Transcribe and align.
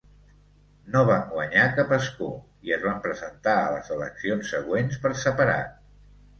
No 0.95 1.03
van 1.09 1.21
guanyar 1.33 1.65
cap 1.81 1.93
escó 1.99 2.31
i 2.71 2.75
es 2.79 2.83
van 2.87 2.99
presentar 3.05 3.55
a 3.67 3.71
les 3.77 3.95
eleccions 3.99 4.53
següents 4.57 5.01
per 5.07 5.17
separat. 5.29 5.81